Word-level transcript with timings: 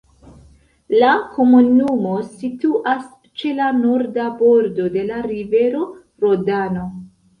La 1.01 1.09
komunumo 1.33 2.15
situas 2.39 3.03
ĉe 3.41 3.53
la 3.59 3.67
norda 3.83 4.27
bordo 4.41 4.89
de 4.97 5.05
la 5.11 5.21
rivero 5.33 5.85
Rodano. 6.25 6.89